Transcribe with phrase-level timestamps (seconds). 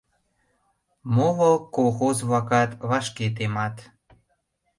[1.15, 3.75] Моло колхоз-влакат вашке темат...